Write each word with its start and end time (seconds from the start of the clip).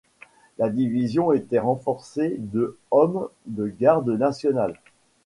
La 0.57 0.69
division 0.71 1.31
était 1.31 1.59
renforcée 1.59 2.37
de 2.39 2.75
hommes 2.89 3.27
de 3.45 3.67
garde 3.67 4.09
nationale. 4.09 4.79